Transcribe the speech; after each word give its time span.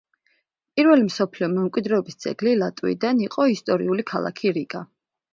პირველი 0.79 1.03
მსოფლიო 1.09 1.49
მემკვიდრეობის 1.55 2.17
ძეგლი 2.25 2.53
ლატვიიდან 2.61 3.21
იყო 3.25 3.45
ისტორიული 3.57 4.07
ქალაქი 4.13 4.53
რიგა. 4.57 4.83